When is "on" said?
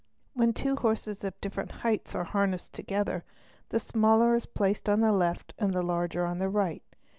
4.89-5.01, 6.25-6.39